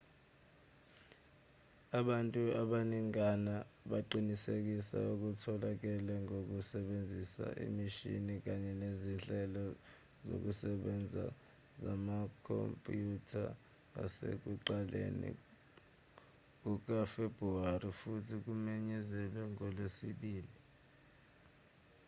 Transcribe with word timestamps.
abantu 1.99 2.41
abaningana 2.61 3.55
baqinisekise 3.91 4.97
okutholakele 5.13 6.13
ngokusebenzisa 6.25 7.45
imishini 7.65 8.33
kanye 8.45 8.71
nezinhlelo 8.81 9.65
zokusebenza 10.27 11.25
zamakhompyutha 11.83 13.45
ngasekuqaleni 13.89 15.31
kukafebruwari 16.61 17.89
futhi 17.99 18.35
kumenyezelwe 18.45 19.41
ngolwesibili 19.51 20.53